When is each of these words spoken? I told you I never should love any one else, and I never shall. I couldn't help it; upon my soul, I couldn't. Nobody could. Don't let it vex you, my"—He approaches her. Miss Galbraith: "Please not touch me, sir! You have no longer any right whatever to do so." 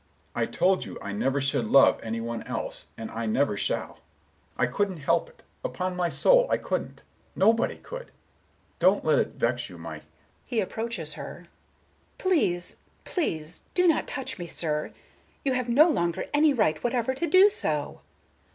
I 0.33 0.47
told 0.47 0.83
you 0.83 0.97
I 0.99 1.11
never 1.11 1.39
should 1.39 1.67
love 1.67 1.99
any 2.01 2.19
one 2.19 2.41
else, 2.47 2.85
and 2.97 3.11
I 3.11 3.27
never 3.27 3.55
shall. 3.55 3.99
I 4.57 4.65
couldn't 4.65 4.97
help 4.97 5.29
it; 5.29 5.43
upon 5.63 5.95
my 5.95 6.09
soul, 6.09 6.47
I 6.49 6.57
couldn't. 6.57 7.03
Nobody 7.35 7.77
could. 7.77 8.09
Don't 8.79 9.05
let 9.05 9.19
it 9.19 9.35
vex 9.35 9.69
you, 9.69 9.77
my"—He 9.77 10.59
approaches 10.59 11.13
her. 11.13 11.45
Miss 12.17 12.17
Galbraith: 12.17 12.81
"Please 13.13 13.61
not 13.77 14.07
touch 14.07 14.39
me, 14.39 14.47
sir! 14.47 14.91
You 15.45 15.53
have 15.53 15.69
no 15.69 15.87
longer 15.87 16.25
any 16.33 16.51
right 16.51 16.83
whatever 16.83 17.13
to 17.13 17.27
do 17.27 17.47
so." 17.47 18.01